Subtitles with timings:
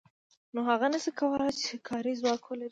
[0.53, 2.69] نو هغه نشي کولای چې کاري ځواک ولري